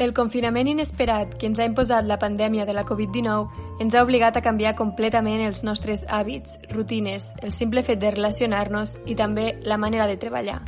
El 0.00 0.14
confinament 0.16 0.64
inesperat 0.70 1.34
que 1.36 1.44
ens 1.44 1.58
ha 1.60 1.66
imposat 1.68 2.06
la 2.08 2.16
pandèmia 2.18 2.64
de 2.64 2.72
la 2.72 2.86
Covid-19 2.88 3.82
ens 3.84 3.94
ha 3.94 4.00
obligat 4.06 4.38
a 4.38 4.40
canviar 4.40 4.72
completament 4.78 5.42
els 5.44 5.60
nostres 5.60 6.06
hàbits, 6.08 6.56
rutines, 6.70 7.26
el 7.44 7.52
simple 7.52 7.82
fet 7.84 8.00
de 8.00 8.14
relacionar-nos 8.14 8.94
i 9.04 9.14
també 9.14 9.58
la 9.60 9.76
manera 9.76 10.06
de 10.08 10.16
treballar. 10.16 10.62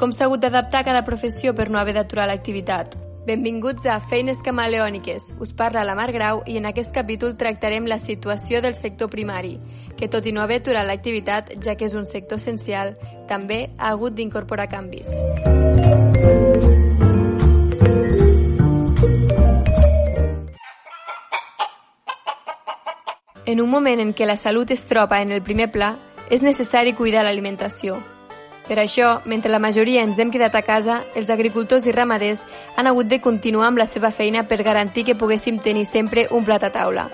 Com 0.00 0.16
s'ha 0.16 0.24
hagut 0.24 0.40
d'adaptar 0.40 0.86
cada 0.88 1.04
professió 1.04 1.52
per 1.52 1.68
no 1.68 1.78
haver 1.78 1.98
d'aturar 1.98 2.30
l'activitat? 2.30 2.96
Benvinguts 3.28 3.84
a 3.84 4.00
Feines 4.08 4.40
Camaleòniques. 4.40 5.34
Us 5.38 5.52
parla 5.52 5.84
la 5.84 5.94
Mar 5.94 6.08
Grau 6.16 6.40
i 6.48 6.56
en 6.56 6.64
aquest 6.64 6.96
capítol 6.96 7.36
tractarem 7.36 7.84
la 7.84 8.00
situació 8.00 8.64
del 8.64 8.74
sector 8.74 9.12
primari, 9.12 9.58
que 10.00 10.08
tot 10.08 10.24
i 10.24 10.32
no 10.32 10.40
haver 10.40 10.62
aturat 10.62 10.88
l'activitat, 10.88 11.58
ja 11.60 11.76
que 11.76 11.84
és 11.84 11.92
un 11.92 12.08
sector 12.08 12.40
essencial, 12.40 12.96
també 13.28 13.66
ha 13.76 13.92
hagut 13.92 14.16
d'incorporar 14.16 14.70
canvis. 14.72 15.12
En 23.50 23.60
un 23.60 23.66
moment 23.66 23.98
en 23.98 24.12
què 24.14 24.28
la 24.28 24.36
salut 24.38 24.70
es 24.70 24.84
troba 24.86 25.16
en 25.24 25.32
el 25.34 25.40
primer 25.42 25.72
pla, 25.74 25.96
és 26.30 26.44
necessari 26.46 26.92
cuidar 26.94 27.24
l'alimentació. 27.26 27.96
Per 28.68 28.76
això, 28.78 29.08
mentre 29.26 29.50
la 29.50 29.58
majoria 29.58 30.04
ens 30.06 30.20
hem 30.22 30.30
quedat 30.30 30.54
a 30.54 30.62
casa, 30.62 31.00
els 31.18 31.32
agricultors 31.34 31.88
i 31.90 31.94
ramaders 31.96 32.44
han 32.78 32.86
hagut 32.86 33.10
de 33.10 33.18
continuar 33.18 33.66
amb 33.66 33.82
la 33.82 33.88
seva 33.90 34.12
feina 34.14 34.44
per 34.46 34.60
garantir 34.62 35.02
que 35.08 35.18
poguéssim 35.18 35.58
tenir 35.58 35.82
sempre 35.90 36.28
un 36.30 36.46
plat 36.46 36.62
a 36.62 36.70
taula. 36.70 37.08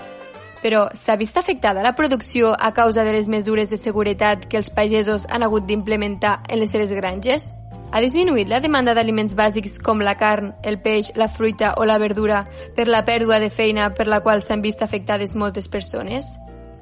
Però 0.61 0.83
s'ha 0.93 1.17
vist 1.17 1.41
afectada 1.41 1.81
la 1.81 1.95
producció 1.97 2.53
a 2.53 2.69
causa 2.69 3.01
de 3.03 3.17
les 3.17 3.33
mesures 3.33 3.73
de 3.73 3.81
seguretat 3.81 4.45
que 4.45 4.61
els 4.61 4.69
pagesos 4.69 5.25
han 5.31 5.41
hagut 5.41 5.65
d'implementar 5.65 6.43
en 6.47 6.61
les 6.61 6.69
seves 6.69 6.93
granges? 6.93 7.49
Ha 7.87 8.01
disminuït 8.03 8.49
la 8.51 8.59
demanda 8.59 8.91
d'aliments 8.93 9.31
bàsics 9.39 9.77
com 9.79 10.01
la 10.03 10.17
carn, 10.19 10.49
el 10.67 10.75
peix, 10.83 11.13
la 11.15 11.29
fruita 11.31 11.71
o 11.79 11.85
la 11.87 11.95
verdura 12.01 12.41
per 12.75 12.87
la 12.89 13.05
pèrdua 13.07 13.39
de 13.39 13.47
feina 13.49 13.93
per 13.95 14.09
la 14.11 14.19
qual 14.25 14.43
s'han 14.43 14.61
vist 14.61 14.83
afectades 14.83 15.37
moltes 15.39 15.69
persones? 15.71 16.27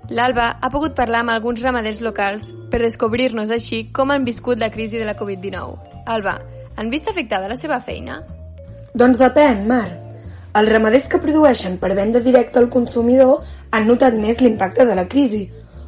L'Alba 0.09 0.47
ha 0.61 0.69
pogut 0.73 0.95
parlar 0.97 1.21
amb 1.21 1.33
alguns 1.33 1.61
ramaders 1.61 2.01
locals 2.01 2.53
per 2.71 2.81
descobrir-nos 2.81 3.53
així 3.53 3.83
com 3.93 4.11
han 4.11 4.25
viscut 4.25 4.57
la 4.61 4.71
crisi 4.73 4.97
de 4.97 5.05
la 5.05 5.15
Covid-19. 5.17 6.01
Alba, 6.05 6.39
han 6.75 6.89
vist 6.89 7.07
afectada 7.09 7.49
la 7.49 7.57
seva 7.57 7.79
feina? 7.81 8.23
Doncs 8.93 9.21
depèn, 9.21 9.61
Mar. 9.69 9.87
Els 10.57 10.71
ramaders 10.71 11.07
que 11.11 11.21
produeixen 11.21 11.77
per 11.77 11.93
venda 11.93 12.21
directa 12.23 12.61
al 12.61 12.69
consumidor 12.73 13.45
han 13.71 13.85
notat 13.85 14.17
més 14.17 14.41
l'impacte 14.41 14.89
de 14.89 14.97
la 14.97 15.05
crisi, 15.05 15.45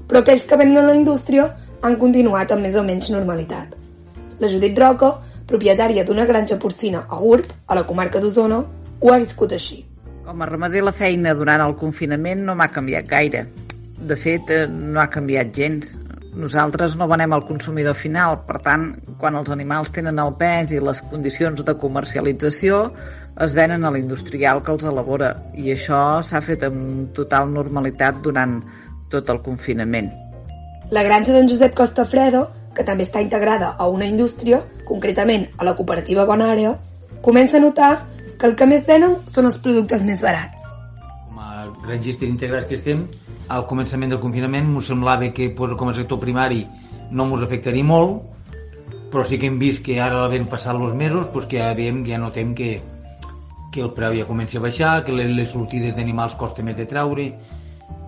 però 0.07 0.21
aquells 0.21 0.45
que 0.45 0.61
venen 0.61 0.83
a 0.83 0.87
la 0.91 0.95
indústria 0.97 1.49
han 1.81 1.97
continuat 1.97 2.53
amb 2.53 2.67
més 2.67 2.77
o 2.77 2.85
menys 2.85 3.09
normalitat. 3.13 3.86
La 4.39 4.49
Judit 4.51 4.77
Roca, 4.77 5.15
propietària 5.49 6.03
d'una 6.05 6.25
granja 6.29 6.59
porcina 6.61 7.05
a 7.09 7.17
Gurb, 7.17 7.47
a 7.65 7.75
la 7.77 7.85
comarca 7.89 8.19
d'Osona, 8.21 8.59
ho 9.01 9.13
ha 9.13 9.21
viscut 9.21 9.53
així. 9.55 9.83
Com 10.27 10.41
a 10.41 10.49
ramader 10.49 10.83
la 10.83 10.93
feina 10.93 11.33
durant 11.37 11.63
el 11.63 11.77
confinament 11.79 12.43
no 12.45 12.53
m'ha 12.55 12.67
canviat 12.73 13.07
gaire. 13.07 13.47
De 13.97 14.17
fet, 14.19 14.51
eh, 14.51 14.67
no 14.67 14.99
ha 15.01 15.07
canviat 15.09 15.53
gens. 15.55 15.95
Nosaltres 16.37 16.93
no 16.99 17.07
venem 17.09 17.33
al 17.33 17.47
consumidor 17.47 17.95
final, 17.97 18.43
per 18.45 18.59
tant, 18.61 18.91
quan 19.17 19.35
els 19.39 19.49
animals 19.49 19.89
tenen 19.95 20.19
el 20.21 20.35
pes 20.37 20.75
i 20.75 20.83
les 20.83 21.01
condicions 21.09 21.63
de 21.65 21.73
comercialització, 21.81 22.91
es 23.41 23.55
venen 23.57 23.85
a 23.85 23.91
l'industrial 23.93 24.61
que 24.61 24.75
els 24.75 24.85
elabora 24.85 25.31
i 25.55 25.71
això 25.73 26.21
s'ha 26.21 26.43
fet 26.45 26.67
amb 26.67 27.09
total 27.17 27.49
normalitat 27.53 28.21
durant 28.21 28.59
tot 29.09 29.29
el 29.33 29.41
confinament. 29.41 30.11
La 30.91 31.03
granja 31.03 31.33
d'en 31.33 31.49
Josep 31.49 31.73
Costafredo 31.75 32.45
que 32.77 32.85
també 32.85 33.07
està 33.07 33.23
integrada 33.25 33.73
a 33.77 33.87
una 33.89 34.05
indústria, 34.05 34.61
concretament 34.85 35.47
a 35.57 35.65
la 35.65 35.73
cooperativa 35.75 36.27
Bonàrea, 36.29 36.75
comença 37.25 37.57
a 37.57 37.63
notar 37.63 37.91
que 38.37 38.45
el 38.45 38.55
que 38.55 38.67
més 38.69 38.85
venen 38.85 39.17
són 39.33 39.49
els 39.49 39.57
productes 39.63 40.03
més 40.05 40.21
barats. 40.21 40.69
Com 41.25 41.39
a 41.41 41.65
grangistes 41.87 42.29
integrats 42.29 42.69
que 42.69 42.77
estem, 42.77 43.07
al 43.49 43.65
començament 43.65 44.13
del 44.13 44.21
confinament 44.21 44.69
m'ho 44.69 44.83
semblava 44.83 45.31
que 45.33 45.49
com 45.55 45.89
a 45.89 45.95
sector 45.97 46.21
primari 46.21 46.65
no 47.09 47.25
ens 47.31 47.47
afectaria 47.47 47.87
molt, 47.87 48.21
però 49.11 49.23
sí 49.25 49.39
que 49.39 49.47
hem 49.47 49.57
vist 49.57 49.83
que 49.85 49.99
ara 50.03 50.21
l'havent 50.21 50.47
passat 50.51 50.75
els 50.75 50.93
mesos 50.93 51.31
doncs 51.33 51.47
que 51.49 51.61
ja, 51.61 51.73
veiem, 51.73 52.03
ja 52.05 52.19
notem 52.21 52.53
que, 52.53 52.71
que 53.73 53.81
el 53.81 53.93
preu 53.95 54.13
ja 54.19 54.27
comença 54.27 54.59
a 54.59 54.65
baixar, 54.65 55.05
que 55.05 55.15
les, 55.15 55.49
sortides 55.49 55.95
d'animals 55.95 56.35
costa 56.35 56.63
més 56.63 56.77
de 56.77 56.85
traure, 56.85 57.31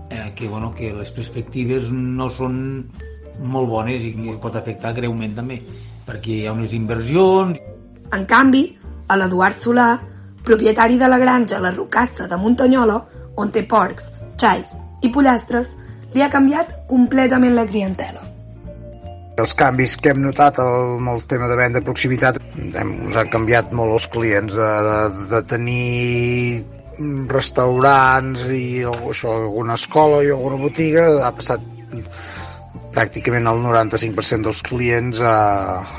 eh, 0.10 0.32
que, 0.36 0.50
bueno, 0.50 0.74
que 0.76 0.92
les 0.94 1.12
perspectives 1.16 1.90
no 1.96 2.30
són 2.30 2.60
molt 3.40 3.70
bones 3.70 4.04
i 4.04 4.14
que 4.16 4.38
pot 4.42 4.56
afectar 4.56 4.94
greument 4.98 5.36
també, 5.38 5.60
perquè 6.08 6.40
hi 6.40 6.48
ha 6.48 6.56
unes 6.56 6.74
inversions... 6.76 7.60
En 8.16 8.26
canvi, 8.26 8.64
a 9.08 9.18
l'Eduard 9.18 9.60
Solà, 9.62 9.90
propietari 10.46 10.98
de 10.98 11.08
la 11.10 11.20
granja 11.22 11.60
La 11.62 11.72
Rocassa 11.76 12.28
de 12.28 12.38
Muntanyola, 12.38 12.98
on 13.38 13.52
té 13.54 13.64
porcs, 13.70 14.10
xais 14.40 14.74
i 15.06 15.12
pollastres, 15.14 15.70
li 16.14 16.24
ha 16.26 16.32
canviat 16.32 16.74
completament 16.90 17.56
la 17.56 17.68
clientela. 17.70 18.26
Els 19.40 19.54
canvis 19.56 19.96
que 20.02 20.12
hem 20.12 20.20
notat 20.26 20.58
amb 20.60 21.14
el 21.14 21.22
tema 21.30 21.48
de 21.48 21.56
venda 21.56 21.80
de 21.80 21.86
proximitat 21.88 22.42
hem, 22.42 22.90
ens 23.08 23.16
han 23.16 23.30
canviat 23.32 23.72
molt 23.78 23.96
els 23.96 24.08
clients 24.12 24.58
de, 24.58 24.72
de, 24.90 24.98
de 25.32 25.42
tenir 25.48 26.64
restaurants 27.32 28.50
i 28.52 28.84
això, 28.84 29.38
alguna 29.46 29.78
escola 29.80 30.20
i 30.26 30.34
alguna 30.34 30.60
botiga 30.60 31.06
ha 31.24 31.32
passat 31.36 31.64
pràcticament 32.94 33.48
el 33.50 33.62
95% 33.64 34.50
dels 34.50 34.64
clients 34.66 35.22
a, 35.22 35.38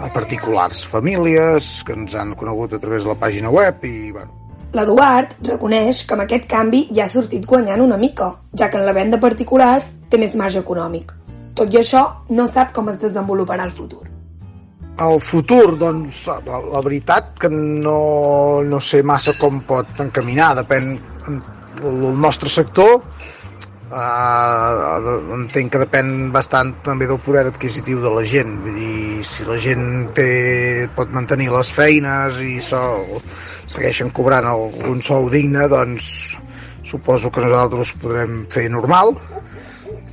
a 0.07 0.11
particulars, 0.15 0.83
famílies 0.91 1.81
que 1.87 1.97
ens 1.97 2.19
han 2.19 2.35
conegut 2.39 2.75
a 2.75 2.83
través 2.83 3.07
de 3.07 3.13
la 3.13 3.19
pàgina 3.19 3.53
web 3.55 3.85
i 3.87 4.11
bueno, 4.11 4.37
L'Eduard 4.71 5.33
reconeix 5.43 6.05
que 6.07 6.15
amb 6.15 6.23
aquest 6.23 6.45
canvi 6.51 6.85
ja 6.95 7.03
ha 7.09 7.11
sortit 7.11 7.47
guanyant 7.53 7.81
una 7.83 7.97
mica, 7.99 8.29
ja 8.55 8.69
que 8.71 8.79
en 8.79 8.87
la 8.87 8.95
venda 8.95 9.19
particulars 9.19 9.89
té 10.11 10.19
més 10.23 10.37
marge 10.39 10.63
econòmic. 10.63 11.11
Tot 11.59 11.75
i 11.75 11.81
això, 11.81 12.05
no 12.31 12.47
sap 12.47 12.71
com 12.77 12.93
es 12.93 13.01
desenvoluparà 13.03 13.67
el 13.67 13.75
futur. 13.75 14.05
El 15.01 15.19
futur, 15.25 15.75
doncs, 15.81 16.21
la, 16.47 16.61
la 16.63 16.83
veritat 16.87 17.33
que 17.43 17.51
no, 17.51 18.63
no 18.63 18.81
sé 18.85 19.03
massa 19.03 19.35
com 19.41 19.59
pot 19.67 20.05
encaminar, 20.05 20.53
depèn 20.61 20.93
el 21.91 22.07
nostre 22.21 22.53
sector, 22.53 23.01
Uh, 23.91 25.35
entenc 25.35 25.73
que 25.75 25.81
depèn 25.83 26.29
bastant 26.31 26.69
també 26.87 27.09
del 27.11 27.19
poder 27.19 27.49
adquisitiu 27.51 27.99
de 28.05 28.13
la 28.15 28.23
gent. 28.23 28.53
Vull 28.63 28.77
dir, 28.79 29.25
si 29.27 29.47
la 29.49 29.57
gent 29.59 30.13
té, 30.15 30.27
pot 30.95 31.11
mantenir 31.11 31.49
les 31.51 31.73
feines 31.75 32.39
i 32.45 32.61
so, 32.63 32.79
segueixen 33.67 34.13
cobrant 34.15 34.47
algun 34.47 35.03
sou 35.03 35.27
digne 35.33 35.67
doncs 35.73 36.13
suposo 36.87 37.33
que 37.35 37.43
nosaltres 37.43 37.97
podrem 37.99 38.45
fer 38.53 38.69
normal. 38.71 39.17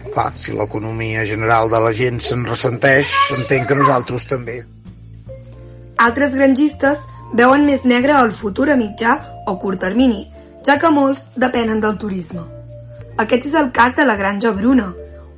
Clar, 0.09 0.31
si 0.33 0.57
l'economia 0.57 1.27
general 1.29 1.69
de 1.69 1.85
la 1.85 1.93
gent 1.93 2.17
se'n 2.17 2.49
ressenteix 2.49 3.13
entenc 3.37 3.69
que 3.69 3.77
nosaltres 3.77 4.25
també. 4.25 4.63
Altres 6.01 6.33
grangistes 6.33 7.05
veuen 7.37 7.69
més 7.69 7.85
negre 7.85 8.17
el 8.17 8.33
futur 8.33 8.71
a 8.73 8.79
mitjà 8.79 9.19
o 9.45 9.57
curt 9.61 9.85
termini, 9.85 10.25
ja 10.65 10.81
que 10.81 10.89
molts 10.89 11.29
depenen 11.37 11.81
del 11.83 12.01
turisme. 12.01 12.56
Aquest 13.17 13.47
és 13.49 13.53
el 13.57 13.71
cas 13.73 13.95
de 13.97 14.03
la 14.05 14.13
Granja 14.15 14.51
Bruna, 14.53 14.91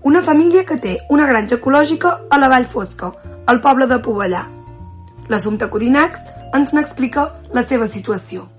una 0.03 0.19
família 0.22 0.66
que 0.67 0.75
té 0.84 0.97
una 1.16 1.28
granja 1.29 1.56
ecològica 1.56 2.09
a 2.28 2.40
la 2.41 2.50
Vall 2.51 2.66
Fosca, 2.67 3.07
al 3.47 3.62
poble 3.63 3.88
de 3.88 4.01
Pobellà. 4.03 4.41
L'Assumpte 5.31 5.69
Codinacs 5.72 6.25
ens 6.59 6.75
n'explica 6.75 7.23
la 7.56 7.63
seva 7.63 7.88
situació. 7.88 8.50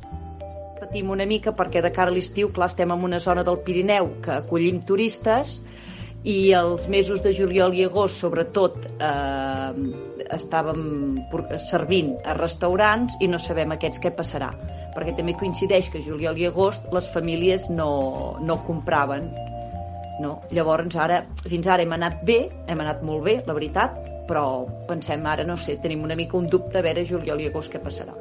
Patim 0.81 1.13
una 1.13 1.29
mica 1.29 1.53
perquè 1.53 1.85
de 1.85 1.93
cara 1.93 2.09
a 2.09 2.17
l'estiu, 2.17 2.49
clar, 2.49 2.71
estem 2.73 2.97
en 2.97 3.05
una 3.11 3.21
zona 3.21 3.45
del 3.45 3.61
Pirineu 3.67 4.09
que 4.25 4.39
acollim 4.39 4.81
turistes 4.89 5.59
i 6.25 6.55
els 6.57 6.89
mesos 6.89 7.21
de 7.21 7.37
juliol 7.37 7.77
i 7.77 7.85
agost, 7.85 8.25
sobretot, 8.25 8.89
eh, 8.97 9.71
estàvem 10.33 11.21
servint 11.69 12.15
a 12.25 12.41
restaurants 12.41 13.21
i 13.21 13.29
no 13.29 13.37
sabem 13.37 13.77
aquests 13.77 14.01
què 14.01 14.17
passarà 14.17 14.55
perquè 14.95 15.15
també 15.17 15.37
coincideix 15.39 15.91
que 15.93 16.03
juliol 16.03 16.39
i 16.39 16.49
agost 16.49 16.89
les 16.95 17.09
famílies 17.15 17.69
no, 17.71 18.37
no 18.41 18.59
compraven 18.67 19.31
no? 20.21 20.39
llavors 20.51 20.97
ara, 20.97 21.23
fins 21.47 21.67
ara 21.67 21.85
hem 21.85 21.97
anat 21.97 22.25
bé 22.27 22.43
hem 22.67 22.81
anat 22.81 23.05
molt 23.07 23.25
bé, 23.25 23.41
la 23.47 23.57
veritat 23.57 23.97
però 24.31 24.67
pensem 24.87 25.25
ara, 25.27 25.43
no 25.43 25.57
sé, 25.59 25.81
tenim 25.83 26.05
una 26.07 26.15
mica 26.15 26.37
un 26.39 26.47
dubte 26.47 26.79
a 26.79 26.87
veure 26.87 27.07
juliol 27.07 27.41
i 27.41 27.49
agost 27.51 27.73
què 27.73 27.83
passarà 27.83 28.15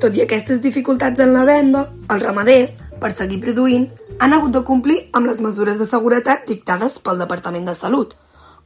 tot 0.00 0.16
i 0.16 0.20
aquestes 0.20 0.60
dificultats 0.60 1.22
en 1.24 1.32
la 1.32 1.46
venda, 1.48 1.86
els 2.12 2.22
ramaders, 2.22 2.74
per 3.00 3.14
seguir 3.16 3.38
produint, 3.40 3.86
han 4.20 4.34
hagut 4.36 4.52
de 4.52 4.60
complir 4.64 4.98
amb 5.16 5.28
les 5.28 5.40
mesures 5.40 5.78
de 5.80 5.86
seguretat 5.88 6.44
dictades 6.48 6.98
pel 7.04 7.20
Departament 7.22 7.64
de 7.68 7.74
Salut, 7.74 8.12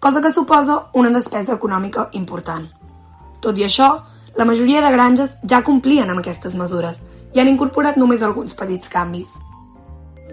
cosa 0.03 0.23
que 0.23 0.33
suposa 0.35 0.81
una 0.95 1.13
despesa 1.15 1.55
econòmica 1.55 2.09
important. 2.19 2.67
Tot 3.41 3.59
i 3.59 3.67
això, 3.67 3.91
la 4.37 4.47
majoria 4.47 4.81
de 4.85 4.91
granges 4.95 5.33
ja 5.49 5.63
complien 5.67 6.11
amb 6.11 6.23
aquestes 6.23 6.55
mesures 6.59 7.01
i 7.35 7.41
han 7.41 7.51
incorporat 7.51 7.99
només 7.99 8.23
alguns 8.23 8.55
petits 8.59 8.91
canvis. 8.91 9.31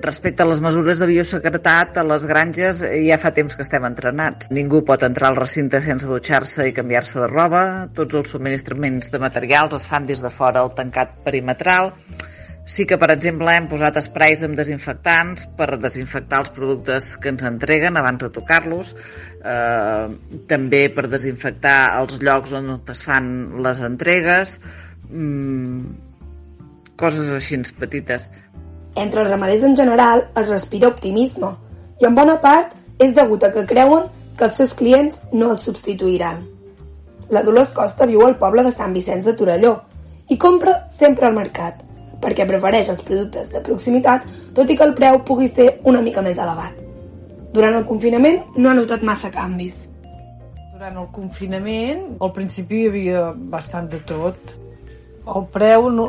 Respecte 0.01 0.43
a 0.43 0.45
les 0.45 0.59
mesures 0.61 0.99
de 1.01 1.07
bioseguretat, 1.09 1.97
a 1.97 2.03
les 2.05 2.25
granges 2.29 2.83
ja 2.85 3.17
fa 3.17 3.31
temps 3.33 3.55
que 3.57 3.65
estem 3.65 3.85
entrenats. 3.87 4.51
Ningú 4.53 4.83
pot 4.85 5.01
entrar 5.07 5.31
al 5.31 5.39
recinte 5.39 5.81
sense 5.81 6.05
dutxar-se 6.05 6.67
i 6.69 6.75
canviar-se 6.75 7.23
de 7.23 7.29
roba. 7.31 7.63
Tots 7.97 8.19
els 8.21 8.33
subministraments 8.35 9.09
de 9.13 9.21
materials 9.23 9.73
es 9.79 9.87
fan 9.89 10.05
des 10.05 10.21
de 10.21 10.29
fora 10.33 10.61
al 10.61 10.75
tancat 10.77 11.17
perimetral. 11.25 11.95
Sí 12.67 12.83
que, 12.83 12.97
per 12.99 13.07
exemple, 13.13 13.47
hem 13.55 13.69
posat 13.71 13.95
esprais 14.01 14.41
amb 14.43 14.57
desinfectants 14.59 15.45
per 15.55 15.77
desinfectar 15.79 16.41
els 16.43 16.49
productes 16.51 17.13
que 17.23 17.31
ens 17.31 17.45
entreguen 17.47 17.95
abans 17.95 18.19
de 18.25 18.27
tocar-los, 18.35 18.91
eh, 19.39 20.07
també 20.51 20.81
per 20.91 21.05
desinfectar 21.07 21.77
els 22.01 22.17
llocs 22.19 22.57
on 22.59 22.73
es 22.91 23.03
fan 23.07 23.29
les 23.63 23.79
entregues, 23.87 24.59
mm, 25.07 25.79
coses 26.97 27.31
així 27.37 27.61
petites. 27.79 28.29
Entre 28.95 29.21
els 29.21 29.31
ramaders 29.31 29.63
en 29.63 29.77
general 29.77 30.27
es 30.35 30.49
respira 30.49 30.89
optimisme 30.89 31.55
i 32.01 32.05
en 32.05 32.15
bona 32.15 32.35
part 32.41 32.75
és 32.99 33.15
degut 33.15 33.43
a 33.43 33.53
que 33.53 33.65
creuen 33.65 34.11
que 34.37 34.43
els 34.43 34.57
seus 34.57 34.73
clients 34.73 35.21
no 35.31 35.51
els 35.51 35.63
substituiran. 35.63 36.43
La 37.29 37.43
Dolors 37.43 37.71
Costa 37.71 38.05
viu 38.05 38.27
al 38.27 38.37
poble 38.37 38.63
de 38.63 38.75
Sant 38.75 38.91
Vicenç 38.91 39.23
de 39.23 39.33
Torelló 39.33 39.77
i 40.27 40.37
compra 40.37 40.81
sempre 40.99 41.27
al 41.27 41.33
mercat 41.33 41.86
perquè 42.21 42.47
prefereix 42.49 42.89
els 42.93 43.03
productes 43.05 43.51
de 43.53 43.61
proximitat 43.65 44.25
tot 44.57 44.69
i 44.69 44.77
que 44.77 44.85
el 44.85 44.95
preu 44.97 45.21
pugui 45.27 45.47
ser 45.47 45.69
una 45.85 46.01
mica 46.01 46.23
més 46.25 46.37
elevat. 46.37 46.83
Durant 47.53 47.77
el 47.77 47.85
confinament 47.89 48.41
no 48.57 48.69
ha 48.69 48.77
notat 48.77 49.05
massa 49.05 49.31
canvis. 49.33 49.85
Durant 50.73 50.97
el 51.01 51.07
confinament, 51.13 52.03
al 52.21 52.33
principi 52.35 52.83
hi 52.83 52.89
havia 52.91 53.21
bastant 53.33 53.87
de 53.89 54.01
tot. 54.05 54.51
El 55.27 55.47
preu 55.53 55.89
no, 55.91 56.05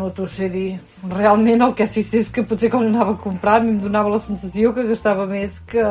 no 0.00 0.10
t'ho 0.14 0.28
sé 0.30 0.48
dir. 0.52 0.68
Realment 1.10 1.66
el 1.66 1.74
que 1.78 1.88
sí 1.90 2.04
sé 2.06 2.22
és 2.22 2.30
que 2.32 2.44
potser 2.46 2.70
quan 2.72 2.86
anava 2.88 3.16
a 3.16 3.20
comprar 3.20 3.58
em 3.64 3.74
donava 3.82 4.12
la 4.14 4.22
sensació 4.22 4.72
que 4.76 4.86
gastava 4.88 5.26
més 5.28 5.58
que, 5.68 5.84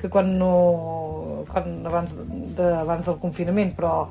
que 0.00 0.10
quan 0.12 0.34
no 0.40 0.52
quan 1.52 1.86
abans, 1.86 2.12
de, 2.56 2.68
abans 2.82 3.06
del 3.06 3.18
confinament, 3.22 3.72
però 3.76 4.06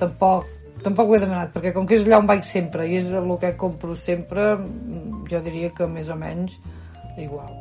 tampoc 0.00 0.57
tampoc 0.88 1.12
ho 1.12 1.16
he 1.16 1.22
demanat, 1.22 1.52
perquè 1.54 1.74
com 1.76 1.86
que 1.86 1.98
és 1.98 2.06
allà 2.06 2.22
on 2.22 2.28
vaig 2.28 2.44
sempre 2.48 2.88
i 2.88 2.96
és 2.98 3.12
el 3.12 3.30
que 3.40 3.54
compro 3.60 3.96
sempre, 3.96 4.54
jo 5.30 5.42
diria 5.44 5.70
que 5.76 5.86
més 5.86 6.08
o 6.08 6.16
menys 6.16 6.56
igual. 7.20 7.52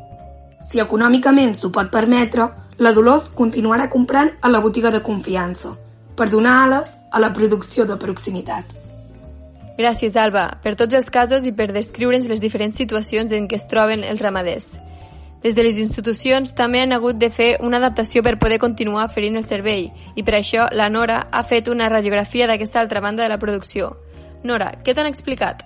Si 0.68 0.82
econòmicament 0.84 1.56
s'ho 1.56 1.72
pot 1.72 1.92
permetre, 1.92 2.48
la 2.84 2.94
Dolors 2.94 3.30
continuarà 3.36 3.88
comprant 3.90 4.34
a 4.42 4.50
la 4.52 4.60
botiga 4.64 4.92
de 4.94 5.04
confiança, 5.04 5.76
per 6.18 6.30
donar 6.30 6.58
ales 6.66 6.92
a 7.12 7.22
la 7.24 7.32
producció 7.34 7.86
de 7.86 7.98
proximitat. 7.98 8.74
Gràcies, 9.78 10.16
Alba, 10.18 10.48
per 10.64 10.74
tots 10.76 10.98
els 10.98 11.10
casos 11.14 11.46
i 11.46 11.54
per 11.54 11.70
descriure'ns 11.70 12.30
les 12.32 12.42
diferents 12.42 12.76
situacions 12.76 13.32
en 13.32 13.46
què 13.48 13.60
es 13.60 13.68
troben 13.70 14.04
els 14.04 14.22
ramaders. 14.26 14.76
Des 15.44 15.56
de 15.56 15.64
les 15.64 15.78
institucions 15.80 16.54
també 16.58 16.82
han 16.82 16.96
hagut 16.96 17.20
de 17.22 17.30
fer 17.30 17.58
una 17.62 17.78
adaptació 17.78 18.24
per 18.26 18.40
poder 18.42 18.58
continuar 18.60 19.06
oferint 19.06 19.38
el 19.38 19.46
servei 19.46 19.92
i 20.16 20.24
per 20.24 20.40
això 20.40 20.66
la 20.74 20.90
Nora 20.90 21.28
ha 21.32 21.44
fet 21.44 21.70
una 21.70 21.90
radiografia 21.94 22.48
d'aquesta 22.48 22.82
altra 22.82 23.02
banda 23.02 23.24
de 23.24 23.30
la 23.30 23.38
producció. 23.38 23.94
Nora, 24.44 24.74
què 24.84 24.96
t'han 24.96 25.10
explicat? 25.10 25.64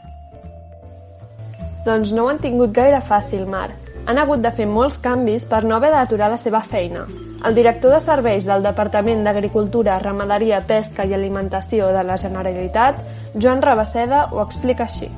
Doncs 1.86 2.12
no 2.14 2.26
ho 2.26 2.30
han 2.30 2.44
tingut 2.44 2.76
gaire 2.76 3.00
fàcil, 3.02 3.48
Mar. 3.48 3.72
Han 4.06 4.18
hagut 4.18 4.42
de 4.44 4.52
fer 4.52 4.68
molts 4.68 5.00
canvis 5.02 5.48
per 5.50 5.64
no 5.64 5.76
haver 5.78 5.92
d'aturar 5.94 6.30
la 6.30 6.38
seva 6.38 6.62
feina. 6.62 7.08
El 7.46 7.56
director 7.58 7.94
de 7.96 8.02
serveis 8.04 8.46
del 8.46 8.62
Departament 8.62 9.24
d'Agricultura, 9.26 9.98
Ramaderia, 10.00 10.62
Pesca 10.68 11.08
i 11.10 11.16
Alimentació 11.18 11.90
de 11.96 12.04
la 12.06 12.18
Generalitat, 12.22 13.02
Joan 13.34 13.64
Rabaseda, 13.66 14.28
ho 14.32 14.44
explica 14.44 14.86
així. 14.86 15.10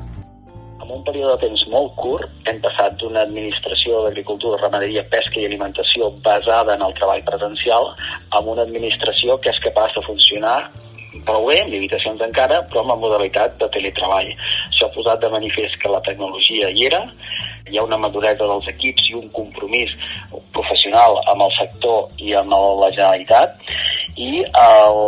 Un 0.93 1.01
període 1.01 1.33
de 1.33 1.47
temps 1.47 1.61
molt 1.73 1.95
curt 1.97 2.49
hem 2.49 2.59
passat 2.61 2.99
d'una 3.01 3.23
administració 3.25 4.03
d'agricultura, 4.03 4.59
ramaderia, 4.61 5.05
pesca 5.09 5.39
i 5.41 5.47
alimentació 5.47 6.11
basada 6.25 6.75
en 6.77 6.83
el 6.85 6.93
treball 6.99 7.23
presencial 7.25 7.89
a 8.29 8.41
una 8.53 8.65
administració 8.67 9.39
que 9.41 9.49
és 9.49 9.61
capaç 9.65 9.95
de 9.97 10.03
funcionar 10.05 10.57
prou 11.25 11.47
bé, 11.47 11.59
amb 11.61 11.73
limitacions 11.73 12.21
encara, 12.25 12.61
però 12.69 12.81
amb 12.81 12.93
la 12.93 12.99
modalitat 13.03 13.57
de 13.61 13.69
teletreball. 13.73 14.29
Això 14.69 14.87
ha 14.87 14.95
posat 14.95 15.21
de 15.21 15.29
manifest 15.33 15.77
que 15.81 15.91
la 15.93 16.01
tecnologia 16.05 16.69
hi 16.73 16.87
era, 16.89 17.03
hi 17.69 17.77
ha 17.77 17.85
una 17.85 17.99
maduresa 18.01 18.45
dels 18.49 18.69
equips 18.73 19.09
i 19.09 19.17
un 19.17 19.29
compromís 19.35 19.93
professional 20.57 21.19
amb 21.31 21.45
el 21.47 21.53
sector 21.57 22.09
i 22.21 22.33
amb 22.37 22.53
la 22.53 22.89
Generalitat 22.95 23.61
i 24.15 24.43
el, 24.43 24.99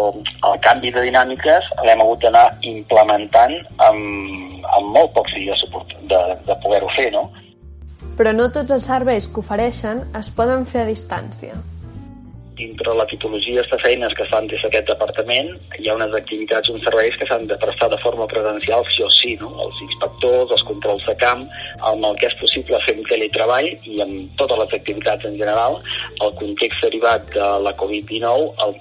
el 0.50 0.60
canvi 0.66 0.92
de 0.96 1.06
dinàmiques 1.08 1.70
l'hem 1.86 2.04
hagut 2.04 2.24
d'anar 2.26 2.46
implementant 2.72 3.56
amb, 3.88 4.66
amb 4.78 4.92
molt 4.98 5.14
pocs 5.18 5.36
dies 5.38 5.66
de, 6.10 6.22
de 6.48 6.60
poder-ho 6.64 6.90
fer, 6.96 7.12
no? 7.14 7.28
Però 8.16 8.32
no 8.32 8.48
tots 8.54 8.72
els 8.72 8.86
serveis 8.88 9.28
que 9.28 9.42
ofereixen 9.44 10.06
es 10.16 10.30
poden 10.32 10.64
fer 10.70 10.86
a 10.86 10.92
distància 10.92 11.58
dintre 12.56 12.94
la 12.96 13.06
tipologia 13.06 13.64
de 13.70 13.78
feines 13.84 14.14
que 14.16 14.26
fan 14.32 14.48
des 14.48 14.62
d'aquest 14.64 14.88
departament 14.88 15.50
hi 15.80 15.90
ha 15.90 15.96
unes 15.98 16.14
activitats, 16.16 16.70
uns 16.72 16.84
serveis 16.88 17.16
que 17.20 17.28
s'han 17.28 17.48
de 17.50 17.58
prestar 17.62 17.90
de 17.92 18.00
forma 18.04 18.28
presencial 18.32 18.86
sí 18.96 19.04
o 19.04 19.10
sí, 19.12 19.36
no? 19.42 19.52
els 19.66 19.82
inspectors, 19.88 20.52
els 20.56 20.64
controls 20.70 21.06
de 21.10 21.16
camp, 21.22 21.44
amb 21.92 22.08
el 22.10 22.18
que 22.22 22.30
és 22.32 22.38
possible 22.40 22.80
un 22.96 23.04
teletreball 23.10 23.68
i 23.92 24.02
amb 24.04 24.38
totes 24.40 24.62
les 24.62 24.76
activitats 24.80 25.28
en 25.28 25.36
general, 25.40 25.82
el 26.24 26.34
context 26.40 26.86
derivat 26.86 27.28
de 27.34 27.50
la 27.66 27.74
Covid-19 27.80 28.72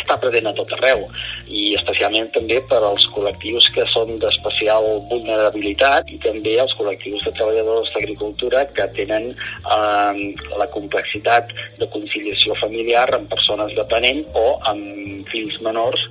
està 0.00 0.16
present 0.22 0.48
a 0.48 0.54
tot 0.56 0.72
arreu 0.78 1.04
i 1.52 1.74
especialment 1.76 2.30
també 2.32 2.60
per 2.70 2.80
als 2.86 3.04
col·lectius 3.12 3.68
que 3.74 3.84
són 3.92 4.16
d'especial 4.22 4.86
vulnerabilitat 5.10 6.08
i 6.14 6.18
també 6.24 6.56
els 6.62 6.72
col·lectius 6.78 7.26
de 7.26 7.34
treballadors 7.36 7.92
d'agricultura 7.92 8.64
que 8.76 8.88
tenen 8.96 9.32
eh, 9.34 10.14
la 10.56 10.68
complexitat 10.72 11.52
de 11.80 11.88
conciliació 11.92 12.56
familiar 12.62 13.01
familiar 13.02 13.20
amb 13.20 13.28
persones 13.28 13.74
dependents 13.74 14.28
o 14.34 14.58
amb 14.64 15.26
fills 15.30 15.60
menors. 15.62 16.08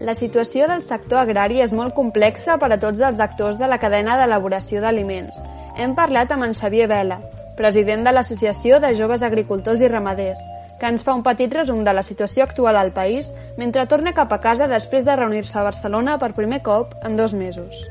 La 0.00 0.14
situació 0.14 0.68
del 0.68 0.82
sector 0.82 1.18
agrari 1.18 1.60
és 1.60 1.72
molt 1.72 1.94
complexa 1.94 2.58
per 2.58 2.72
a 2.72 2.78
tots 2.78 3.00
els 3.00 3.20
actors 3.20 3.58
de 3.58 3.66
la 3.66 3.78
cadena 3.78 4.16
d'elaboració 4.18 4.80
d'aliments. 4.80 5.38
Hem 5.76 5.94
parlat 5.94 6.30
amb 6.32 6.44
en 6.44 6.54
Xavier 6.54 6.88
Vela, 6.88 7.20
president 7.56 8.04
de 8.04 8.12
l'Associació 8.12 8.80
de 8.80 8.94
Joves 8.94 9.22
Agricultors 9.22 9.80
i 9.80 9.88
Ramaders, 9.88 10.40
que 10.78 10.86
ens 10.86 11.02
fa 11.02 11.14
un 11.14 11.24
petit 11.24 11.52
resum 11.52 11.82
de 11.82 11.92
la 11.92 12.04
situació 12.04 12.44
actual 12.44 12.76
al 12.76 12.92
país 12.92 13.32
mentre 13.56 13.86
torna 13.86 14.14
cap 14.14 14.32
a 14.32 14.40
casa 14.40 14.68
després 14.68 15.04
de 15.04 15.16
reunir-se 15.16 15.58
a 15.58 15.64
Barcelona 15.66 16.18
per 16.18 16.36
primer 16.36 16.62
cop 16.62 16.94
en 17.02 17.16
dos 17.16 17.34
mesos. 17.34 17.88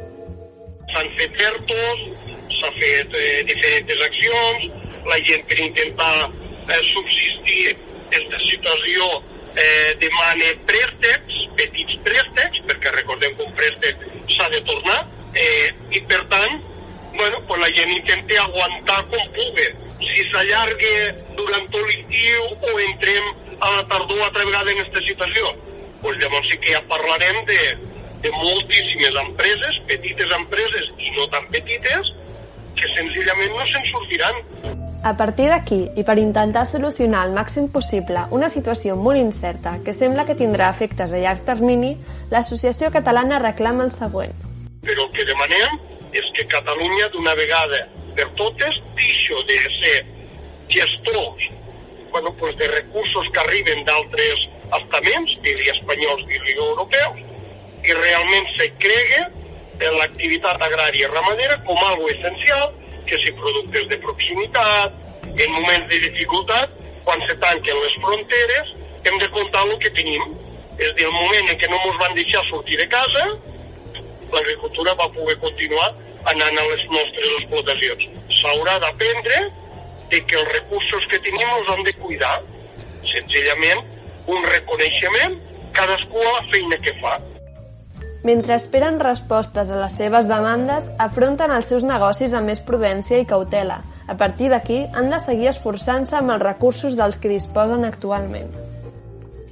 S'han 0.94 1.10
fet 1.18 1.36
certos, 1.36 2.06
s'ha 2.62 2.72
fet 2.80 3.12
eh, 3.12 3.44
diferents 3.44 4.06
accions, 4.08 4.72
la 5.04 5.20
gent 5.28 5.44
per 5.50 5.60
intentar 5.60 6.14
eh, 6.24 6.82
subsistir 6.94 7.76
aquesta 8.08 8.40
situació 8.48 9.10
eh, 9.58 9.94
demana 10.02 10.54
préstecs, 10.70 11.42
petits 11.60 12.00
préstecs, 12.06 12.64
perquè 12.70 12.94
recordem 12.96 13.36
que 13.36 13.46
un 13.48 13.54
préstec 13.58 14.04
s'ha 14.36 14.50
de 14.54 14.62
tornar, 14.68 15.02
eh, 15.36 15.74
i 15.92 16.02
per 16.10 16.24
tant, 16.32 16.62
bueno, 17.18 17.42
pues 17.48 17.62
la 17.62 17.70
gent 17.74 17.92
intenta 17.92 18.42
aguantar 18.44 19.02
com 19.12 19.32
pugui. 19.36 19.68
Si 19.98 20.26
s'allarga 20.32 20.94
durant 21.38 21.66
tot 21.74 21.86
l'estiu 21.90 22.44
o 22.70 22.80
entrem 22.86 23.32
a 23.60 23.72
la 23.74 23.84
tardor 23.90 24.22
altra 24.22 24.46
vegada 24.46 24.72
en 24.72 24.84
aquesta 24.84 25.02
situació, 25.08 25.54
pues 26.04 26.20
llavors 26.22 26.48
sí 26.52 26.60
que 26.62 26.76
ja 26.76 26.84
parlarem 26.90 27.42
de, 27.50 27.62
de 28.22 28.34
moltíssimes 28.36 29.18
empreses, 29.24 29.82
petites 29.90 30.36
empreses 30.38 30.92
i 31.02 31.16
no 31.18 31.26
tan 31.34 31.50
petites, 31.54 32.14
que 32.78 32.94
senzillament 32.94 33.58
no 33.58 33.66
se'n 33.74 33.90
sortiran. 33.90 34.44
A 35.08 35.16
partir 35.16 35.46
d'aquí, 35.48 35.78
i 35.96 36.04
per 36.04 36.18
intentar 36.20 36.66
solucionar 36.68 37.22
al 37.24 37.32
màxim 37.32 37.70
possible 37.72 38.26
una 38.36 38.50
situació 38.52 38.98
molt 39.00 39.16
incerta 39.16 39.78
que 39.86 39.94
sembla 39.96 40.26
que 40.28 40.36
tindrà 40.36 40.66
efectes 40.74 41.14
a 41.16 41.22
llarg 41.22 41.46
termini, 41.48 41.94
l'Associació 42.34 42.90
Catalana 42.92 43.38
reclama 43.40 43.86
el 43.86 43.94
següent. 43.96 44.34
Però 44.84 45.06
el 45.06 45.14
que 45.16 45.24
demanem 45.30 45.78
és 46.12 46.28
que 46.36 46.44
Catalunya 46.52 47.08
d'una 47.14 47.38
vegada 47.40 47.80
per 48.18 48.26
totes 48.42 48.82
deixo 48.98 49.40
de 49.48 49.62
ser 49.78 49.94
gestors 50.76 51.46
bueno, 52.12 52.34
pues 52.36 52.58
de 52.58 52.68
recursos 52.68 53.30
que 53.32 53.40
arriben 53.40 53.86
d'altres 53.88 54.44
estaments, 54.82 55.38
dir-li 55.46 55.70
espanyols, 55.72 56.26
dir-li 56.28 56.58
europeus, 56.58 57.24
i 57.88 57.96
realment 57.96 58.52
se 58.58 58.68
cregue 58.84 59.24
en 59.88 59.98
l'activitat 60.02 60.68
agrària 60.68 61.08
i 61.08 61.14
ramadera 61.16 61.62
com 61.64 61.80
algo 61.94 62.12
essencial 62.12 62.76
que 63.08 63.20
si 63.24 63.32
productes 63.40 63.88
de 63.90 63.98
proximitat, 64.04 64.94
en 65.38 65.52
moments 65.52 65.88
de 65.90 66.00
dificultat, 66.08 66.74
quan 67.06 67.22
se 67.28 67.36
tanquen 67.44 67.80
les 67.84 67.96
fronteres, 68.04 68.74
hem 69.06 69.18
de 69.22 69.30
comptar 69.36 69.64
el 69.68 69.78
que 69.84 69.92
tenim. 69.96 70.34
És 70.78 70.92
dir, 70.98 71.06
el 71.08 71.14
moment 71.16 71.52
en 71.52 71.60
què 71.62 71.70
no 71.72 71.80
ens 71.88 72.02
van 72.02 72.18
deixar 72.18 72.44
sortir 72.50 72.78
de 72.80 72.88
casa, 72.92 73.24
l'agricultura 74.34 74.96
va 75.00 75.08
poder 75.16 75.38
continuar 75.44 75.88
anant 76.34 76.60
a 76.60 76.66
les 76.68 76.84
nostres 76.92 77.34
explotacions. 77.40 78.10
S'haurà 78.42 78.78
d'aprendre 78.84 79.40
de 80.12 80.22
que 80.28 80.40
els 80.42 80.52
recursos 80.54 81.08
que 81.12 81.22
tenim 81.24 81.56
els 81.56 81.72
hem 81.74 81.84
de 81.88 81.96
cuidar. 82.02 82.36
Senzillament, 83.14 83.84
un 84.28 84.46
reconeixement, 84.52 85.40
cadascú 85.78 86.22
a 86.24 86.38
la 86.38 86.46
feina 86.52 86.80
que 86.84 86.96
fa. 87.02 87.18
Mentre 88.24 88.56
esperen 88.56 89.00
respostes 89.00 89.70
a 89.70 89.84
les 89.84 90.00
seves 90.00 90.28
demandes, 90.28 90.90
afronten 90.98 91.52
els 91.52 91.70
seus 91.70 91.86
negocis 91.86 92.34
amb 92.34 92.50
més 92.50 92.64
prudència 92.64 93.20
i 93.22 93.28
cautela, 93.30 93.82
A 94.08 94.16
partir 94.16 94.50
d'aquí, 94.50 94.86
han 94.96 95.10
de 95.12 95.20
seguir 95.20 95.50
esforçant-se 95.52 96.16
amb 96.16 96.32
els 96.32 96.44
recursos 96.44 96.96
dels 96.96 97.18
que 97.20 97.32
disposen 97.32 97.84
actualment. 97.84 98.54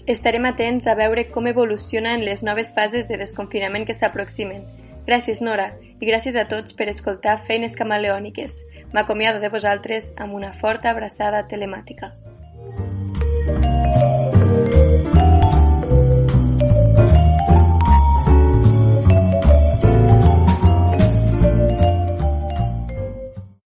Estarem 0.07 0.45
atents 0.47 0.87
a 0.87 0.95
veure 0.95 1.25
com 1.33 1.49
evolucionen 1.51 2.23
les 2.23 2.43
noves 2.47 2.71
fases 2.77 3.09
de 3.09 3.19
desconfinament 3.19 3.87
que 3.89 3.97
s'aproximen. 3.97 4.63
Gràcies, 5.05 5.41
Nora, 5.41 5.73
i 5.99 6.07
gràcies 6.07 6.37
a 6.39 6.47
tots 6.47 6.77
per 6.77 6.87
escoltar 6.89 7.41
Feines 7.49 7.75
Camaleòniques. 7.75 8.61
M'acomiado 8.93 9.43
de 9.43 9.51
vosaltres 9.51 10.13
amb 10.15 10.39
una 10.39 10.53
forta 10.53 10.93
abraçada 10.93 11.43
telemàtica. 11.51 12.13